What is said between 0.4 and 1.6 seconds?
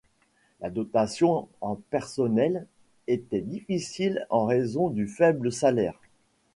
La dotation